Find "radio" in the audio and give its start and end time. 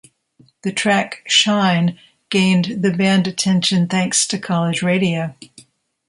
4.81-5.35